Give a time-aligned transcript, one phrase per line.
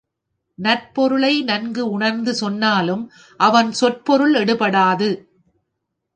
[0.59, 3.03] நற்பொருளை நன்கு உணர்ந்து சொன்னாலும்
[3.39, 5.09] அவன் சொற்பொருள் எடுபடாது.